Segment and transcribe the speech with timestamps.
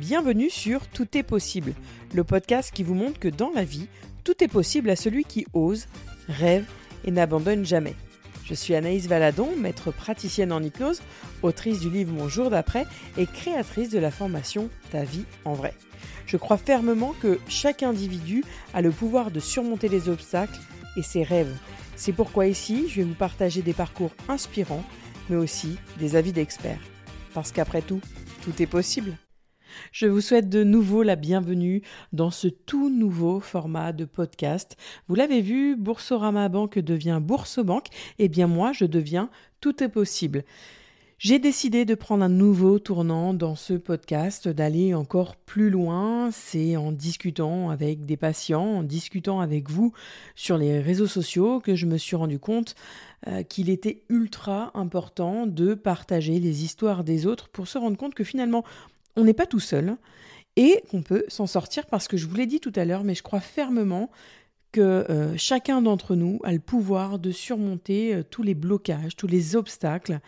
[0.00, 1.74] Bienvenue sur Tout est possible,
[2.14, 3.88] le podcast qui vous montre que dans la vie,
[4.22, 5.86] tout est possible à celui qui ose,
[6.28, 6.64] rêve
[7.04, 7.96] et n'abandonne jamais.
[8.44, 11.02] Je suis Anaïs Valadon, maître praticienne en hypnose,
[11.42, 12.86] autrice du livre Mon jour d'après
[13.16, 15.74] et créatrice de la formation Ta vie en vrai.
[16.26, 18.44] Je crois fermement que chaque individu
[18.74, 20.60] a le pouvoir de surmonter les obstacles
[20.96, 21.56] et ses rêves.
[21.96, 24.84] C'est pourquoi ici, je vais vous partager des parcours inspirants,
[25.28, 26.80] mais aussi des avis d'experts.
[27.34, 28.00] Parce qu'après tout,
[28.42, 29.16] tout est possible.
[29.92, 31.82] Je vous souhaite de nouveau la bienvenue
[32.12, 34.76] dans ce tout nouveau format de podcast.
[35.08, 37.86] Vous l'avez vu, Boursorama Banque devient Boursobank.
[38.18, 40.44] Eh bien moi, je deviens Tout est possible.
[41.20, 46.30] J'ai décidé de prendre un nouveau tournant dans ce podcast, d'aller encore plus loin.
[46.30, 49.92] C'est en discutant avec des patients, en discutant avec vous
[50.36, 52.76] sur les réseaux sociaux que je me suis rendu compte
[53.26, 58.14] euh, qu'il était ultra important de partager les histoires des autres pour se rendre compte
[58.14, 58.62] que finalement,
[59.18, 59.96] on n'est pas tout seul
[60.56, 63.14] et qu'on peut s'en sortir parce que je vous l'ai dit tout à l'heure, mais
[63.14, 64.10] je crois fermement
[64.72, 69.26] que euh, chacun d'entre nous a le pouvoir de surmonter euh, tous les blocages, tous
[69.26, 70.20] les obstacles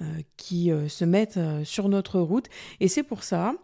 [0.00, 0.04] euh,
[0.36, 2.46] qui se mettent sur notre route.
[2.80, 3.54] Et c'est pour ça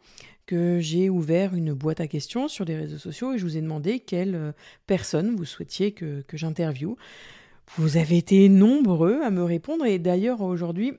[0.46, 3.60] que j'ai ouvert une boîte à questions sur les réseaux sociaux et je vous ai
[3.60, 4.54] demandé quelle
[4.86, 6.96] personne vous souhaitiez que, que j'interviewe.
[7.76, 10.94] Vous avez été nombreux à me répondre et d'ailleurs aujourd'hui,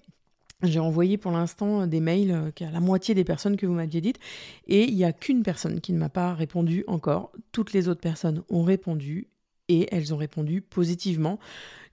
[0.64, 4.20] j'ai envoyé pour l'instant des mails à la moitié des personnes que vous m'aviez dites
[4.68, 7.32] et il n'y a qu'une personne qui ne m'a pas répondu encore.
[7.52, 9.30] Toutes les autres personnes ont répondu
[9.70, 11.40] et elles ont répondu positivement.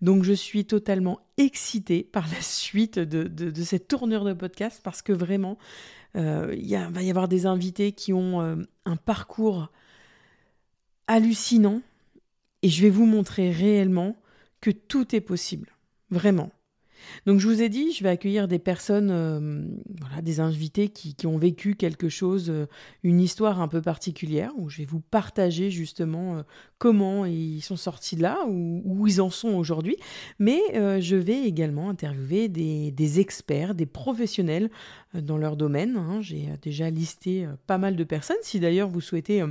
[0.02, 5.12] Donc je suis totalement excitée par la suite de, cette tournure de podcast parce que
[5.12, 5.58] vraiment,
[6.16, 9.70] euh, il va y avoir des invités qui ont euh, un parcours
[11.06, 11.82] hallucinant
[12.62, 14.16] et je vais vous montrer réellement
[14.60, 15.70] que tout est possible.
[16.10, 16.50] Vraiment.
[17.26, 19.64] Donc je vous ai dit, je vais accueillir des personnes, euh,
[20.00, 22.66] voilà, des invités qui, ont vécu quelque chose, euh,
[23.02, 26.42] une histoire un peu particulière, où je vais vous partager justement euh,
[26.78, 29.96] comment ils sont sortis de là, ou où ils en sont aujourd'hui.
[30.38, 30.60] Mais
[31.00, 34.70] je vais également interviewer des, experts, des professionnels
[35.14, 35.96] dans leur domaine.
[35.96, 36.20] Hein.
[36.20, 38.36] J'ai déjà listé pas mal de personnes.
[38.42, 39.42] Si d'ailleurs vous souhaitez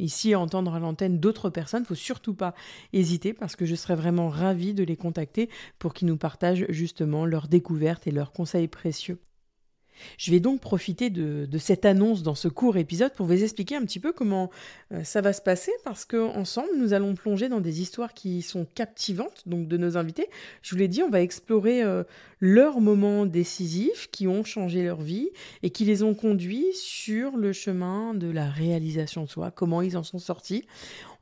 [0.00, 2.54] ici entendre à l'antenne d'autres personnes, il faut surtout pas
[2.92, 7.26] hésiter parce que je serais vraiment ravie de les contacter pour qu'ils nous partagent justement
[7.26, 9.18] leurs découvertes et leurs conseils précieux.
[10.18, 13.82] Je vais donc profiter de, cette annonce dans ce court épisode pour vous expliquer un
[13.82, 14.50] petit peu comment
[14.92, 18.66] euh, ça va se passer parce qu'ensemble, nous allons plonger dans des histoires qui sont
[18.74, 20.28] captivantes, donc de nos invités.
[20.62, 22.04] Je vous l'ai dit, on va explorer euh,
[22.40, 25.30] leurs moments décisifs qui ont changé leur vie
[25.62, 29.96] et qui les ont conduits sur le chemin de la réalisation de soi, comment ils
[29.96, 30.64] en sont sortis.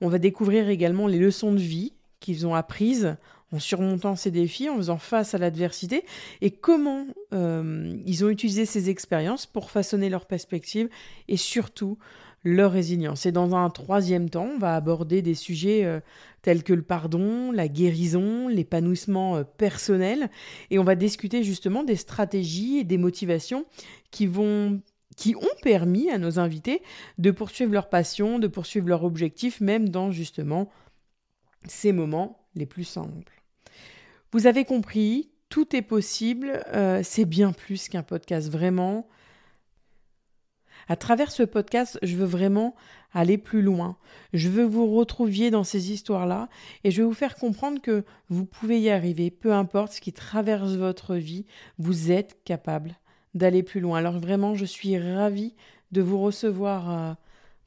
[0.00, 3.16] On va découvrir également les leçons de vie qu'ils ont apprises
[3.52, 6.04] en surmontant ces défis, en faisant face à l'adversité,
[6.40, 10.88] et comment euh, ils ont utilisé ces expériences pour façonner leur perspective
[11.28, 11.98] et surtout
[12.44, 13.26] leur résilience.
[13.26, 16.00] Et dans un troisième temps, on va aborder des sujets euh,
[16.42, 20.30] tels que le pardon, la guérison, l'épanouissement euh, personnel,
[20.70, 23.64] et on va discuter justement des stratégies et des motivations
[24.10, 24.28] qui
[25.16, 26.80] qui ont permis à nos invités
[27.16, 30.70] de poursuivre leur passion, de poursuivre leur objectif, même dans justement
[31.66, 33.37] ces moments les plus simples.
[34.30, 39.08] Vous avez compris, tout est possible, euh, c'est bien plus qu'un podcast, vraiment.
[40.86, 42.74] À travers ce podcast, je veux vraiment
[43.14, 43.96] aller plus loin.
[44.34, 46.50] Je veux vous retrouviez dans ces histoires-là
[46.84, 50.12] et je vais vous faire comprendre que vous pouvez y arriver, peu importe ce qui
[50.12, 51.46] traverse votre vie,
[51.78, 52.98] vous êtes capable
[53.32, 53.98] d'aller plus loin.
[53.98, 55.54] Alors vraiment, je suis ravie
[55.90, 57.14] de vous recevoir euh,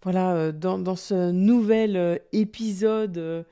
[0.03, 3.45] voilà, euh, dans, ce nouvel épisode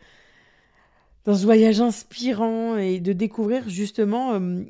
[1.29, 4.63] dans ce voyage inspirant et de découvrir justement euh,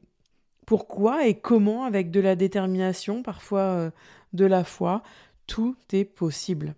[0.65, 3.91] pourquoi et comment, avec de la détermination, parfois euh,
[4.33, 5.01] de la foi,
[5.47, 6.75] tout est possible.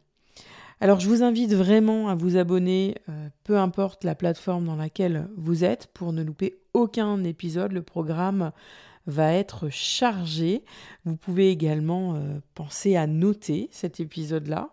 [0.81, 5.28] Alors je vous invite vraiment à vous abonner, euh, peu importe la plateforme dans laquelle
[5.35, 7.72] vous êtes, pour ne louper aucun épisode.
[7.72, 8.52] Le programme
[9.08, 10.64] va être chargé.
[11.05, 12.22] Vous pouvez également
[12.53, 14.70] penser à noter cet épisode-là.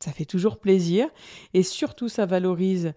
[0.00, 1.08] Ça fait toujours plaisir
[1.54, 2.92] et surtout ça valorise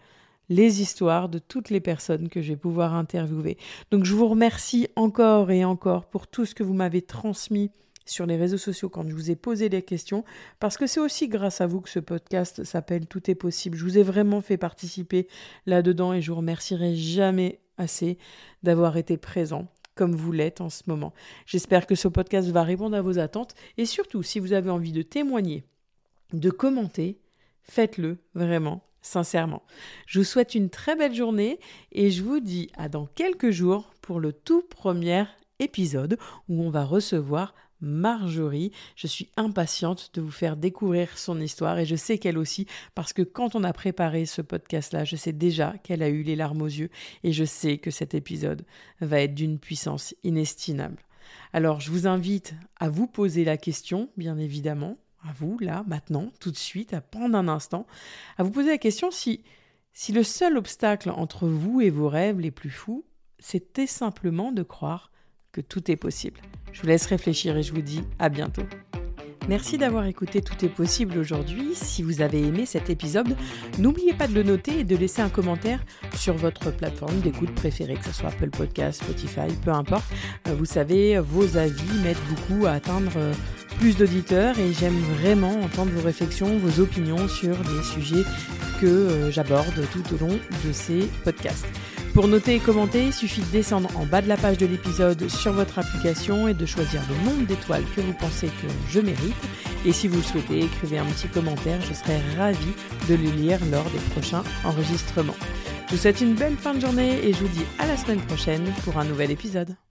[0.50, 3.58] les histoires de toutes les personnes que je vais pouvoir interviewer.
[3.92, 7.72] Donc je vous remercie encore et encore pour tout ce que vous m'avez transmis
[8.06, 10.24] sur les réseaux sociaux quand je vous ai posé des questions,
[10.60, 13.78] parce que c'est aussi grâce à vous que ce podcast s'appelle Tout est possible.
[13.78, 15.28] Je vous ai vraiment fait participer
[15.66, 18.18] là-dedans et je vous remercierai jamais assez
[18.62, 21.14] d'avoir été présent comme vous l'êtes en ce moment.
[21.46, 24.92] J'espère que ce podcast va répondre à vos attentes et surtout si vous avez envie
[24.92, 25.64] de témoigner,
[26.34, 27.20] de commenter,
[27.62, 29.62] faites-le vraiment sincèrement.
[30.08, 31.60] Je vous souhaite une très belle journée
[31.92, 35.26] et je vous dis à dans quelques jours pour le tout premier
[35.60, 36.18] épisode
[36.50, 37.54] où on va recevoir
[37.84, 38.72] Marjorie.
[38.96, 42.66] Je suis impatiente de vous faire découvrir son histoire et je sais qu'elle aussi,
[42.96, 46.38] parce que quand on a préparé ce podcast-là, je sais déjà qu'elle a eu les
[46.38, 46.90] larmes aux yeux
[47.24, 48.66] et je sais que cet épisode
[49.02, 51.04] va être d'une puissance inestimable.
[51.52, 54.98] Alors je vous invite à vous poser la question, bien évidemment,
[55.28, 57.88] à vous, là, maintenant, tout de suite, à prendre un instant,
[58.38, 59.44] à vous poser la question si,
[59.94, 63.06] si le seul obstacle entre vous et vos rêves les plus fous,
[63.40, 65.12] c'était simplement de croire
[65.52, 66.42] que tout est possible.
[66.72, 68.64] Je vous laisse réfléchir et je vous dis à bientôt.
[69.50, 71.76] Merci d'avoir écouté Tout est possible aujourd'hui.
[71.76, 73.36] Si vous avez aimé cet épisode,
[73.78, 75.84] n'oubliez pas de le noter et de laisser un commentaire
[76.16, 80.06] sur votre plateforme d'écoute préférée, que ce soit Apple Podcast, Spotify, peu importe.
[80.48, 83.34] Euh, vous savez, vos avis m'aident beaucoup à atteindre euh,
[83.80, 88.24] plus d'auditeurs et j'aime vraiment entendre vos réflexions, vos opinions sur les sujets
[88.80, 91.68] que euh, j'aborde tout au long de ces podcasts.
[92.14, 95.28] Pour noter et commenter, il suffit de descendre en bas de la page de l'épisode
[95.30, 99.34] sur votre application et de choisir le nombre d'étoiles que vous pensez que je mérite.
[99.84, 102.76] Et si vous le souhaitez, écrivez un petit commentaire, je serai ravie
[103.10, 105.36] de le lire lors des prochains enregistrements.
[105.88, 108.22] Je vous souhaite une belle fin de journée et je vous dis à la semaine
[108.22, 109.76] prochaine pour un nouvel épisode.